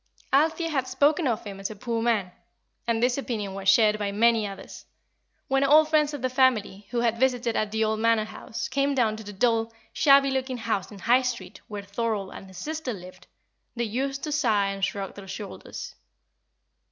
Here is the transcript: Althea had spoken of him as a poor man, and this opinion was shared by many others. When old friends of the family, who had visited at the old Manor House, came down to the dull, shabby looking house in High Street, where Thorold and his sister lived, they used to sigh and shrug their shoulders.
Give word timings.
Althea 0.33 0.71
had 0.71 0.87
spoken 0.87 1.27
of 1.27 1.43
him 1.43 1.59
as 1.59 1.69
a 1.69 1.75
poor 1.75 2.01
man, 2.01 2.31
and 2.87 3.03
this 3.03 3.19
opinion 3.19 3.53
was 3.53 3.69
shared 3.69 3.99
by 3.99 4.11
many 4.11 4.47
others. 4.47 4.85
When 5.47 5.63
old 5.63 5.89
friends 5.89 6.11
of 6.15 6.23
the 6.23 6.27
family, 6.31 6.87
who 6.89 7.01
had 7.01 7.19
visited 7.19 7.55
at 7.55 7.69
the 7.71 7.83
old 7.83 7.99
Manor 7.99 8.23
House, 8.25 8.67
came 8.67 8.95
down 8.95 9.15
to 9.17 9.23
the 9.23 9.31
dull, 9.31 9.71
shabby 9.93 10.31
looking 10.31 10.57
house 10.57 10.89
in 10.91 10.97
High 10.97 11.21
Street, 11.21 11.61
where 11.67 11.83
Thorold 11.83 12.31
and 12.33 12.47
his 12.47 12.57
sister 12.57 12.93
lived, 12.93 13.27
they 13.75 13.83
used 13.83 14.23
to 14.23 14.31
sigh 14.31 14.69
and 14.69 14.83
shrug 14.83 15.13
their 15.13 15.27
shoulders. 15.27 15.93